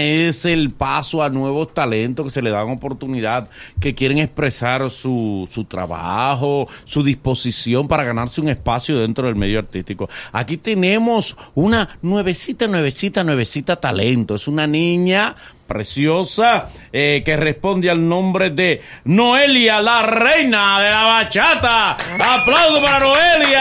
Es 0.00 0.44
el 0.44 0.70
paso 0.70 1.22
a 1.22 1.28
nuevos 1.28 1.72
talentos 1.74 2.26
que 2.26 2.30
se 2.30 2.42
le 2.42 2.50
dan 2.50 2.70
oportunidad, 2.70 3.48
que 3.80 3.94
quieren 3.94 4.18
expresar 4.18 4.90
su, 4.90 5.48
su 5.50 5.64
trabajo, 5.64 6.68
su 6.84 7.02
disposición 7.02 7.88
para 7.88 8.04
ganarse 8.04 8.40
un 8.40 8.48
espacio 8.48 8.98
dentro 8.98 9.26
del 9.26 9.36
medio 9.36 9.58
artístico. 9.58 10.08
Aquí 10.32 10.56
tenemos 10.56 11.36
una 11.54 11.98
nuevecita, 12.02 12.66
nuevecita, 12.66 13.24
nuevecita 13.24 13.76
talento. 13.76 14.34
Es 14.34 14.48
una 14.48 14.66
niña 14.66 15.36
preciosa 15.66 16.68
eh, 16.92 17.22
que 17.24 17.36
responde 17.36 17.90
al 17.90 18.06
nombre 18.08 18.50
de 18.50 18.82
Noelia, 19.04 19.80
la 19.80 20.02
reina 20.02 20.80
de 20.80 20.90
la 20.90 21.04
bachata. 21.04 21.92
Aplauso 21.92 22.82
para 22.82 22.98
Noelia. 23.00 23.60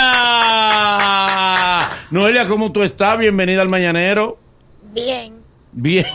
Noelia, 2.12 2.48
¿cómo 2.48 2.72
tú 2.72 2.84
estás? 2.84 3.18
Bienvenida 3.18 3.62
al 3.62 3.70
Mañanero. 3.70 4.38
Bien, 4.94 5.34
Bien. 5.74 6.06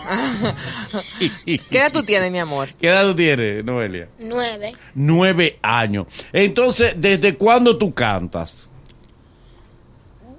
¿Qué 1.44 1.60
edad 1.78 1.90
tú 1.92 2.02
tienes, 2.04 2.30
mi 2.30 2.38
amor? 2.38 2.68
¿Qué 2.80 2.88
edad 2.88 3.04
tú 3.08 3.14
tienes, 3.16 3.64
Noelia? 3.64 4.08
nueve. 4.18 4.72
Nueve 4.94 5.58
años. 5.62 6.06
Entonces, 6.32 6.94
¿desde 6.96 7.34
cuándo 7.34 7.76
tú 7.76 7.92
cantas? 7.92 8.70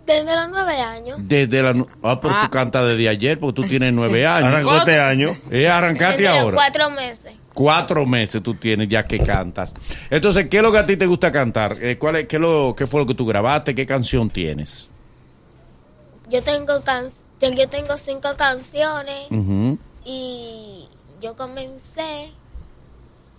Desde 0.06 0.36
los 0.36 0.50
nueve 0.50 0.74
años. 0.82 1.18
Desde 1.20 1.62
la... 1.62 1.74
nu- 1.74 1.88
Ah, 2.02 2.20
pero 2.20 2.34
Ah. 2.36 2.42
tú 2.46 2.52
cantas 2.52 2.88
desde 2.88 3.10
ayer 3.10 3.38
porque 3.40 3.62
tú 3.62 3.68
tienes 3.68 3.94
nueve 3.94 4.26
años. 4.26 4.48
Arrancó 4.48 4.78
este 4.78 5.00
año. 5.00 5.36
Eh, 5.52 5.68
arrancaste 5.70 6.24
Desde 6.24 6.34
los 6.34 6.44
ahora. 6.44 6.56
cuatro 6.56 6.90
meses. 6.90 7.34
Cuatro 7.54 8.06
meses 8.06 8.42
tú 8.42 8.54
tienes 8.56 8.88
ya 8.90 9.06
que 9.06 9.20
cantas. 9.20 9.74
Entonces, 10.10 10.48
¿qué 10.48 10.58
es 10.58 10.64
lo 10.64 10.72
que 10.72 10.78
a 10.78 10.86
ti 10.86 10.96
te 10.98 11.06
gusta 11.06 11.32
cantar? 11.32 11.78
Eh, 11.82 11.98
¿cuál 12.00 12.16
es, 12.16 12.28
qué, 12.28 12.38
es 12.38 12.42
lo, 12.42 12.74
¿Qué 12.76 12.88
fue 12.88 13.02
lo 13.02 13.06
que 13.06 13.14
tú 13.16 13.26
grabaste? 13.26 13.76
¿Qué 13.76 13.86
canción 13.86 14.30
tienes? 14.30 14.90
Yo 16.30 16.42
tengo 16.42 16.82
can 16.84 17.08
yo 17.42 17.70
tengo 17.70 17.98
cinco 17.98 18.30
canciones 18.38 19.28
y 20.06 20.88
yo 21.22 21.36
comencé 21.36 22.32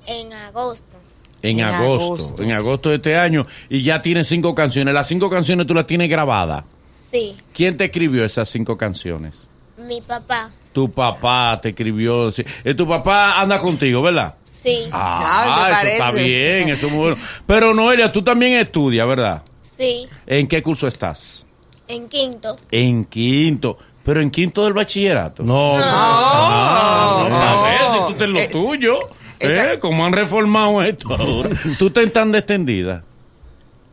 en 0.06 0.32
agosto. 0.32 0.96
En, 1.42 1.58
En 1.60 1.64
agosto, 1.66 2.04
agosto. 2.14 2.42
En 2.42 2.52
agosto 2.52 2.88
de 2.90 2.96
este 2.96 3.16
año. 3.16 3.46
Y 3.68 3.82
ya 3.82 4.02
tienes 4.02 4.26
cinco 4.28 4.54
canciones. 4.54 4.92
Las 4.92 5.06
cinco 5.08 5.30
canciones 5.30 5.66
tú 5.66 5.74
las 5.74 5.86
tienes 5.86 6.08
grabadas. 6.10 6.64
Sí, 7.10 7.36
¿Quién 7.54 7.76
te 7.76 7.86
escribió 7.86 8.24
esas 8.24 8.48
cinco 8.48 8.76
canciones? 8.76 9.46
mi 9.78 10.00
papá. 10.02 10.50
Tu 10.72 10.88
papá 10.92 11.58
te 11.60 11.70
escribió. 11.70 12.30
sí. 12.30 12.44
Eh, 12.62 12.74
tu 12.74 12.86
papá 12.86 13.40
anda 13.40 13.58
contigo, 13.58 14.02
¿verdad? 14.02 14.36
Sí, 14.44 14.84
Ah, 14.92 15.70
eso 15.82 15.86
está 15.88 16.10
bien, 16.12 16.68
eso 16.68 16.86
es 16.86 16.92
muy 16.92 17.00
bueno. 17.00 17.16
Pero 17.46 17.74
Noelia, 17.74 18.12
tú 18.12 18.22
también 18.22 18.52
estudias, 18.58 19.06
¿verdad? 19.08 19.42
sí, 19.62 20.06
¿En 20.26 20.46
qué 20.46 20.62
curso 20.62 20.86
estás? 20.86 21.46
en 21.88 22.08
quinto. 22.08 22.56
En 22.70 23.04
quinto. 23.06 23.78
Pero 24.04 24.20
en 24.22 24.30
quinto 24.30 24.64
del 24.64 24.72
bachillerato. 24.72 25.42
No. 25.42 25.74
Ah, 25.76 27.26
a 27.58 27.62
ver, 27.62 27.80
si 27.92 28.12
tú 28.12 28.18
te 28.18 28.26
lo 28.26 28.38
Eh, 28.38 28.48
tuyo. 28.48 28.98
¿Eh? 29.38 29.78
¿Cómo 29.80 30.04
han 30.04 30.12
reformado 30.12 30.82
esto 30.82 31.14
ahora? 31.14 31.50
¿Tú 31.78 31.90
te 31.90 32.06
tan 32.08 32.34
extendida? 32.34 33.02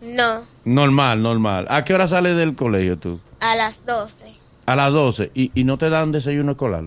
No, 0.02 0.44
Normal, 0.66 1.22
normal. 1.22 1.66
¿A 1.69 1.83
qué 1.86 1.94
hora 1.94 2.08
sales 2.08 2.36
del 2.36 2.55
colegio 2.55 2.97
tú? 2.97 3.19
a 3.39 3.55
las 3.55 3.86
doce. 3.86 4.33
A 4.66 4.75
las 4.75 4.91
12. 4.91 5.31
¿Y, 5.33 5.52
y 5.55 5.64
no 5.64 5.77
te 5.77 5.89
dan 5.89 6.11
desayuno 6.11 6.52
escolar? 6.52 6.83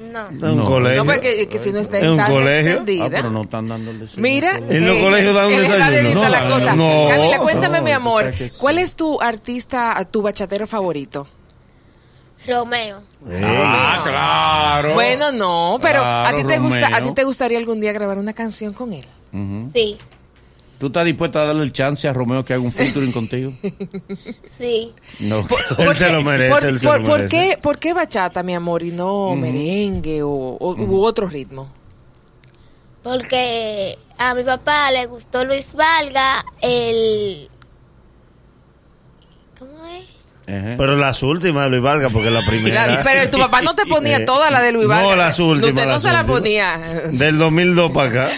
No, 0.00 0.26
En 0.28 0.44
un 0.44 0.56
No. 0.56 0.64
colegio. 0.64 1.04
No, 1.04 1.12
porque 1.12 1.48
que 1.48 1.58
si 1.60 1.70
no 1.70 1.78
está 1.78 2.00
¿En 2.00 2.10
un 2.10 2.16
tan 2.16 2.32
colegio? 2.32 2.70
extendida. 2.72 3.04
Ah, 3.04 3.10
pero 3.12 3.30
no 3.30 3.42
están 3.42 3.68
dando 3.68 3.92
el 3.92 4.00
desayuno. 4.00 4.22
Mira. 4.22 4.56
En 4.56 4.86
los 4.86 4.96
eh, 4.96 5.02
colegios 5.02 5.34
dan 5.34 5.46
un 5.52 5.56
desayuno. 5.58 6.22
a 6.24 6.28
la 6.28 6.40
No, 6.48 6.54
cosa. 6.54 6.74
no, 6.74 7.06
Camila, 7.08 7.38
cuéntame, 7.38 7.78
no, 7.78 7.84
mi 7.84 7.90
amor. 7.92 8.32
¿cuál 8.58 8.78
es 8.78 8.96
tu 8.96 9.20
artista, 9.20 10.04
tu 10.10 10.22
bachatero 10.22 10.66
favorito? 10.66 11.28
Romeo. 12.46 13.00
Ah, 13.42 14.00
claro. 14.04 14.94
Bueno, 14.94 15.32
no, 15.32 15.78
pero 15.80 16.02
a 16.04 16.32
ti 16.36 16.44
te 16.44 16.58
gusta, 16.58 16.86
a 16.86 16.90
Romeo. 16.98 17.08
ti 17.08 17.14
te 17.14 17.24
gustaría 17.24 17.58
algún 17.58 17.80
día 17.80 17.92
grabar 17.92 18.18
una 18.18 18.32
canción 18.32 18.72
con 18.72 18.92
él. 18.92 19.06
Ujú. 19.32 19.70
Sí, 19.74 19.96
¿Tú 20.78 20.88
estás 20.88 21.04
dispuesta 21.04 21.40
a 21.40 21.46
darle 21.46 21.62
el 21.62 21.72
chance 21.72 22.06
a 22.08 22.12
Romeo 22.12 22.44
que 22.44 22.52
haga 22.52 22.62
un 22.62 22.72
featuring 22.72 23.12
contigo? 23.12 23.52
sí, 24.44 24.92
No. 25.20 25.46
Él 25.78 25.96
se 25.96 26.10
lo 26.10 26.22
merece, 26.22 26.52
por, 26.54 26.64
él 26.66 26.78
se 26.80 26.86
por- 26.86 27.00
lo 27.00 27.06
por 27.06 27.16
merece. 27.20 27.36
qué, 27.54 27.56
¿Por 27.58 27.78
qué 27.78 27.92
bachata, 27.94 28.42
mi 28.42 28.54
amor, 28.54 28.82
y 28.82 28.90
no 28.90 29.34
merengue 29.36 30.22
o, 30.22 30.28
o- 30.28 30.74
u 30.74 31.02
otro 31.04 31.26
ritmo? 31.28 31.68
porque 33.02 33.98
a 34.16 34.34
mi 34.34 34.42
papá 34.44 34.90
le 34.90 35.04
gustó 35.06 35.44
Luis 35.44 35.74
Valga, 35.74 36.42
el... 36.62 37.48
¿Cómo 39.58 39.72
es? 39.88 40.06
Ajá. 40.46 40.74
Pero 40.76 40.96
las 40.96 41.22
últimas 41.22 41.64
de 41.64 41.70
Luis 41.70 41.82
Valga, 41.82 42.10
porque 42.10 42.30
la 42.30 42.42
primera. 42.46 42.86
La- 42.86 43.00
pero 43.02 43.30
tu 43.30 43.38
papá 43.38 43.62
no 43.62 43.74
te 43.74 43.86
ponía 43.86 44.24
toda 44.26 44.50
la 44.50 44.60
de 44.60 44.72
Luis 44.72 44.86
Vargas. 44.88 45.08
no, 45.08 45.16
las 45.16 45.38
últimas, 45.38 45.70
Usted 45.70 45.84
no 45.86 45.92
las 45.92 46.02
se 46.02 46.12
la 46.12 46.26
ponía. 46.26 46.78
Del 47.12 47.38
2002 47.38 47.90
para 47.92 48.08
acá. 48.08 48.28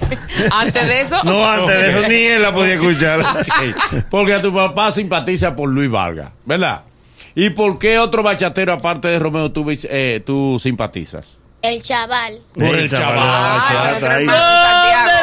Antes 0.52 0.86
de 0.88 1.00
eso. 1.00 1.22
No, 1.24 1.48
antes 1.50 1.76
de 1.76 1.90
eso 1.90 2.08
ni 2.08 2.14
él 2.14 2.42
la 2.42 2.52
podía 2.52 2.74
escuchar. 2.74 3.20
Porque 4.10 4.34
a 4.34 4.42
tu 4.42 4.54
papá 4.54 4.92
simpatiza 4.92 5.56
por 5.56 5.68
Luis 5.70 5.90
Vargas, 5.90 6.30
¿verdad? 6.44 6.82
¿Y 7.34 7.50
por 7.50 7.78
qué 7.78 7.98
otro 7.98 8.22
bachatero 8.22 8.72
aparte 8.72 9.08
de 9.08 9.18
Romeo 9.18 9.50
tú, 9.52 9.66
eh, 9.70 10.22
tú 10.24 10.58
simpatizas? 10.62 11.38
El 11.62 11.82
chaval. 11.82 12.38
Por 12.54 12.74
el 12.76 12.90
chaval. 12.90 13.18
Ay, 13.18 13.98
chaval, 14.00 14.24
nuestro 14.26 15.15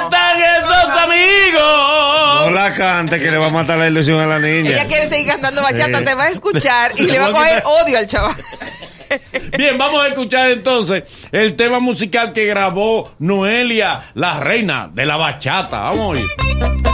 la 2.73 2.85
cante 2.85 3.19
que 3.19 3.31
le 3.31 3.37
va 3.37 3.47
a 3.47 3.49
matar 3.49 3.77
la 3.77 3.87
ilusión 3.87 4.19
a 4.19 4.25
la 4.25 4.39
niña. 4.39 4.71
Ella 4.71 4.87
quiere 4.87 5.07
seguir 5.07 5.27
cantando 5.27 5.61
bachata, 5.61 6.03
te 6.03 6.13
va 6.15 6.23
a 6.25 6.29
escuchar 6.29 6.93
y 6.97 7.03
Le 7.03 7.19
va 7.19 7.27
a 7.27 7.31
coger 7.31 7.63
odio 7.65 7.97
al 7.97 8.07
chaval. 8.07 8.35
Bien, 9.57 9.77
vamos 9.77 10.03
a 10.03 10.07
escuchar 10.07 10.51
entonces 10.51 11.03
el 11.31 11.55
tema 11.55 11.79
musical 11.79 12.33
que 12.33 12.45
grabó 12.45 13.13
Noelia, 13.19 14.11
la 14.15 14.39
reina 14.39 14.89
de 14.91 15.05
la 15.05 15.17
bachata. 15.17 15.79
Vamos 15.79 15.99
a 15.99 16.07
oír. 16.07 16.92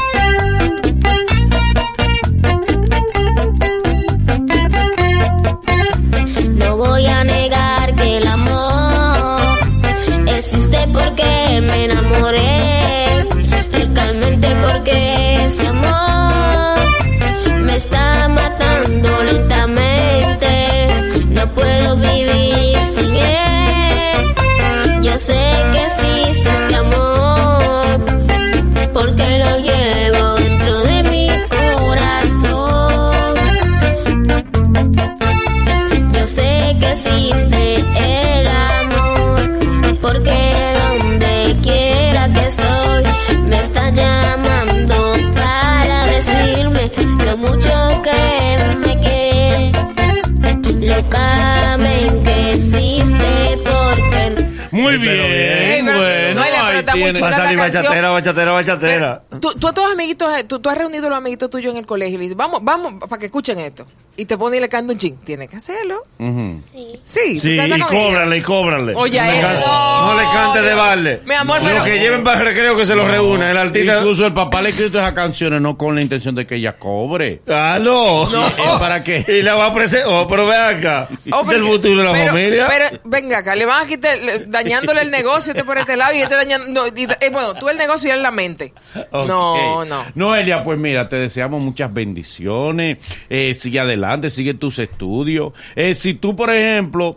Muy 54.98 55.08
bien, 55.08 55.86
bien. 55.86 55.86
bueno. 55.86 56.42
Muy 56.42 56.50
tiene- 56.94 57.20
Va 57.22 57.28
a 57.28 57.32
salir 57.32 57.58
bachatera, 57.58 58.10
bachatera, 58.10 58.52
bachatera. 58.52 59.22
Tú, 59.40 59.52
tú 59.60 59.68
a 59.68 59.74
tus 59.74 59.86
amiguitos, 59.92 60.32
eh, 60.38 60.44
tú, 60.44 60.60
tú 60.60 60.70
has 60.70 60.78
reunido 60.78 61.08
a 61.08 61.10
los 61.10 61.18
amiguitos 61.18 61.50
tuyos 61.50 61.72
en 61.74 61.80
el 61.80 61.86
colegio 61.86 62.16
y 62.16 62.18
le 62.18 62.24
dices, 62.24 62.38
vamos, 62.38 62.60
vamos, 62.64 62.94
para 63.10 63.20
que 63.20 63.26
escuchen 63.28 63.60
esto. 63.60 63.86
Y 64.18 64.26
te 64.26 64.38
pone 64.38 64.58
y 64.58 64.60
le 64.60 64.68
canta 64.68 64.92
un 64.92 65.00
ching. 65.00 65.16
Tienes 65.24 65.50
que 65.50 65.56
hacerlo. 65.58 66.04
Sí. 66.18 67.00
Sí, 67.06 67.40
Sí, 67.40 67.52
y 67.58 67.80
cóbrale, 67.82 68.38
y 68.38 68.42
cóbrale. 68.42 68.94
Oye, 68.96 69.18
no, 69.20 69.26
le 69.32 69.40
eso, 69.40 69.48
cante, 69.48 69.66
no 69.66 70.14
le 70.18 70.24
cante 70.24 70.62
de 70.62 70.72
no. 70.72 70.78
balde. 70.78 71.22
Mi 71.26 71.36
amor, 71.36 71.62
Lo 71.62 71.68
pero- 71.70 71.84
que 71.86 72.00
lleven 72.00 72.24
para 72.24 72.40
el 72.42 72.46
recreo 72.48 72.76
que 72.76 72.86
se 72.86 72.96
lo 72.96 73.08
reúna. 73.08 73.50
El 73.52 73.58
artista. 73.58 73.98
Incluso 74.00 74.26
el 74.26 74.34
papá 74.34 74.62
le 74.62 74.68
ha 74.68 74.72
escrito 74.72 74.98
esas 75.00 75.14
canciones 75.14 75.62
no 75.62 75.78
con 75.78 75.96
la 75.96 76.02
intención 76.02 76.36
de 76.36 76.46
que 76.46 76.56
ella 76.56 76.78
cobre. 76.78 77.42
Ah, 77.48 77.78
no. 77.82 78.30
No. 78.30 78.48
Eh, 78.48 78.54
¿Para 78.80 79.04
qué? 79.04 79.24
Y 79.28 79.42
la 79.42 79.56
va 79.56 79.68
a 79.68 79.74
presentar. 79.74 80.08
Oh, 80.10 80.28
pero 80.28 80.46
ve 80.48 80.56
acá. 80.56 81.08
Oh, 81.32 81.44
del 81.46 81.62
porque- 81.62 81.72
futuro 81.72 82.00
de 82.00 82.04
la 82.04 82.12
pero, 82.12 82.34
familia. 82.34 82.68
Pero, 82.68 83.00
venga 83.06 83.38
acá, 83.38 83.56
le 83.56 83.66
van 83.66 83.86
a 83.86 83.88
quitar, 83.88 84.18
le- 84.18 84.40
dañándole 84.48 85.02
el 85.02 85.12
negocio 85.12 85.54
este 85.54 85.64
por 85.64 85.78
este 85.78 85.96
lado 85.96 86.14
y 86.14 86.20
este 86.20 86.36
dañando. 86.36 86.68
no, 86.68 86.88
y- 86.88 87.04
eh, 87.06 87.30
bueno, 87.32 87.54
tú 87.54 87.70
el 87.70 87.78
negocio 87.78 88.10
y 88.10 88.12
él 88.12 88.22
la 88.22 88.32
mente. 88.32 88.74
Ok. 89.12 89.29
No, 89.30 89.86
no. 89.86 90.06
Noelia, 90.16 90.64
pues 90.64 90.78
mira, 90.80 91.08
te 91.08 91.16
deseamos 91.16 91.62
muchas 91.62 91.94
bendiciones. 91.94 92.98
Eh, 93.30 93.54
sigue 93.54 93.80
adelante, 93.80 94.30
sigue 94.30 94.54
tus 94.54 94.80
estudios. 94.80 95.54
Eh, 95.76 95.96
si 95.96 96.14
tú, 96.16 96.36
por 96.36 96.50
ejemplo, 96.50 97.16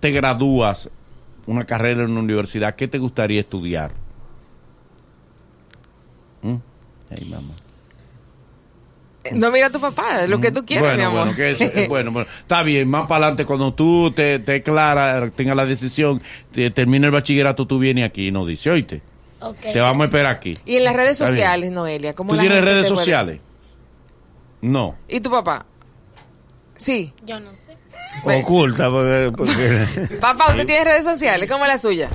te 0.00 0.10
gradúas 0.10 0.90
una 1.46 1.64
carrera 1.64 2.02
en 2.04 2.10
una 2.10 2.20
universidad, 2.20 2.74
¿qué 2.76 2.86
te 2.88 2.98
gustaría 2.98 3.40
estudiar? 3.40 3.92
¿Mm? 6.42 6.56
Mamá. 7.28 7.54
No 9.32 9.50
mira 9.50 9.66
a 9.66 9.70
tu 9.70 9.78
papá, 9.78 10.26
lo 10.26 10.40
que 10.40 10.50
tú 10.50 10.64
quieras, 10.64 10.96
bueno, 10.96 10.98
mi 10.98 11.04
amor. 11.04 11.20
Bueno, 11.26 11.36
que 11.36 11.50
es- 11.50 11.88
bueno, 11.90 12.10
bueno, 12.10 12.30
está 12.38 12.62
bien, 12.62 12.88
más 12.88 13.02
para 13.06 13.26
adelante, 13.26 13.44
cuando 13.44 13.74
tú 13.74 14.10
te, 14.12 14.38
te 14.38 14.62
clara, 14.62 15.30
tengas 15.30 15.56
la 15.56 15.66
decisión, 15.66 16.22
te, 16.52 16.70
termine 16.70 17.06
el 17.06 17.12
bachillerato, 17.12 17.66
tú 17.66 17.78
vienes 17.78 18.06
aquí 18.06 18.28
y 18.28 18.32
nos 18.32 18.46
dices, 18.48 18.68
oíste, 18.68 19.02
Ok. 19.40 19.60
te 19.72 19.80
vamos 19.80 20.02
a 20.02 20.04
esperar 20.06 20.26
aquí. 20.36 20.58
y 20.64 20.76
en 20.76 20.84
las 20.84 20.94
redes 20.94 21.16
sociales, 21.18 21.70
Noelia, 21.70 22.14
¿cómo 22.14 22.30
¿Tú 22.30 22.36
la 22.36 22.42
tienes 22.42 22.58
gente 22.58 22.70
redes 22.70 22.86
te 22.86 22.92
puede- 22.92 23.04
sociales? 23.04 23.40
No. 24.62 24.96
¿Y 25.08 25.20
tu 25.20 25.30
papá? 25.30 25.64
Sí. 26.76 27.12
Yo 27.24 27.40
no 27.40 27.50
sé. 27.56 27.76
Oculta, 28.40 28.90
porque. 28.90 29.32
porque- 29.36 30.16
Papá, 30.20 30.50
¿usted 30.50 30.66
tiene 30.66 30.84
redes 30.84 31.04
sociales? 31.04 31.48
¿Cómo 31.50 31.64
es 31.64 31.68
la 31.72 31.78
suya? 31.78 32.08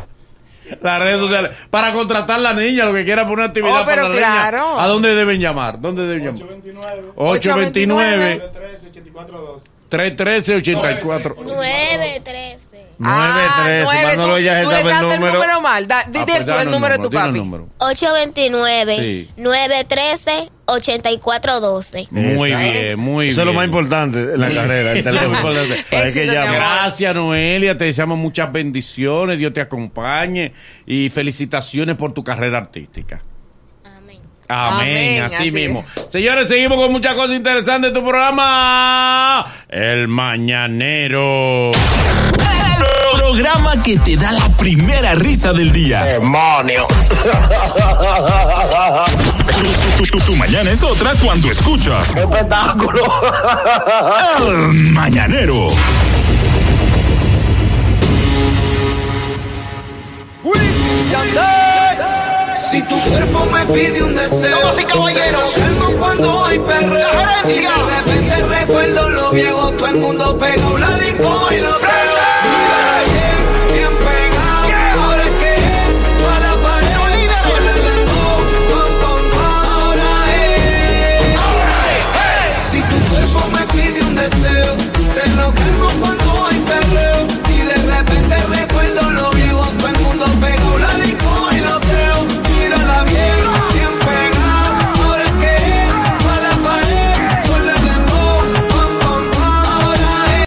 Las 0.81 0.99
redes 0.99 1.19
sociales. 1.19 1.51
Para 1.69 1.93
contratar 1.93 2.39
la 2.39 2.53
niña, 2.53 2.85
lo 2.85 2.93
que 2.93 3.05
quiera 3.05 3.23
por 3.27 3.33
una 3.37 3.45
actividad 3.45 3.81
Oh, 3.81 3.85
pero 3.85 4.03
para 4.03 4.09
la 4.09 4.15
niña. 4.15 4.49
claro. 4.49 4.79
¿A 4.79 4.87
dónde 4.87 5.13
deben 5.15 5.39
llamar? 5.39 5.79
¿Dónde 5.79 6.05
deben 6.07 6.25
llamar? 6.35 6.55
829 7.15 8.41
313 9.89 10.55
84 10.55 11.35
9, 11.45 12.21
13. 12.23 12.44
913, 12.97 13.83
nueve, 13.83 14.15
Manolo 14.17 14.35
tú- 14.35 14.39
ya 14.41 14.55
se 14.59 14.65
sabe 14.65 14.91
el 14.91 15.19
número. 15.19 15.61
mal. 15.61 15.87
Da, 15.87 16.03
di 16.07 16.19
Ah, 16.19 16.25
pues 16.25 16.37
el 16.61 16.71
número 16.71 16.93
de 16.97 16.99
tu 17.01 17.07
el 17.09 17.13
papi. 17.13 17.37
número. 17.39 17.67
829 17.79 18.95
Sí. 18.97 19.29
913 19.37 20.49
8412. 20.67 22.07
Muy 22.11 22.49
bien, 22.53 22.99
muy 22.99 23.25
bien. 23.25 23.31
Eso 23.33 23.41
es 23.41 23.45
lo 23.47 23.53
más 23.53 23.65
importante 23.65 24.19
en 24.19 24.39
la 24.39 24.49
carrera. 24.49 24.91
el 24.93 24.97
Eso 24.99 25.09
es 25.09 25.15
lo 25.15 25.19
teléfono. 25.21 25.29
más 25.29 25.55
importante. 25.55 25.85
Para 25.89 26.01
que 26.03 26.07
Éxito, 26.09 26.25
mi 26.27 26.33
llame. 26.33 26.47
amor. 26.57 26.59
Gracias, 26.61 27.15
Noelia. 27.15 27.77
Te 27.77 27.85
deseamos 27.85 28.17
muchas 28.17 28.51
bendiciones. 28.51 29.37
Dios 29.37 29.53
te 29.53 29.61
acompañe. 29.61 30.53
Y 30.85 31.09
felicitaciones 31.09 31.95
por 31.97 32.13
tu 32.13 32.23
carrera 32.23 32.57
artística. 32.59 33.21
Amén. 33.85 34.19
Amén, 34.47 34.97
Amén, 34.97 35.23
así, 35.23 35.35
así 35.35 35.51
mismo. 35.51 35.83
es. 35.95 36.07
Señores, 36.11 36.47
seguimos 36.47 36.77
con 36.77 36.91
muchas 36.91 37.13
cosas 37.15 37.35
interesantes 37.35 37.91
de 37.93 37.99
tu 37.99 38.05
programa. 38.05 39.45
El 39.69 40.07
Mañanero. 40.07 41.71
El 42.77 43.19
programa 43.19 43.81
que 43.83 43.97
te 43.99 44.15
da 44.17 44.31
la 44.31 44.47
primera 44.57 45.15
risa 45.15 45.53
del 45.53 45.71
día. 45.71 46.03
¡Demonios! 46.03 46.87
Tu, 49.97 50.03
tu- 50.05 50.11
tu- 50.11 50.19
tu 50.25 50.35
mañana 50.35 50.71
es 50.71 50.83
otra 50.83 51.13
cuando 51.23 51.49
escuchas 51.49 52.09
¡Espectáculo! 52.15 53.01
El 54.39 54.73
Mañanero. 54.91 55.69
Si 62.71 62.81
tu 62.83 62.99
cuerpo 63.01 63.45
me 63.51 63.65
pide 63.67 64.03
un 64.03 64.15
deseo, 64.15 64.79
y 64.79 64.83
caballeros. 64.85 65.51
calmo 65.55 65.91
cuando 65.99 66.45
hay 66.45 66.59
perreo. 66.59 67.09
Y 67.47 67.61
de 67.61 67.69
repente 67.69 68.35
recuerdo 68.59 69.09
lo 69.09 69.31
viejo, 69.31 69.71
todo 69.71 69.87
el 69.87 69.95
mundo 69.97 70.37
pegó 70.37 70.77
la 70.77 70.89
disco 70.97 71.47
y 71.51 71.61
lo 71.61 71.79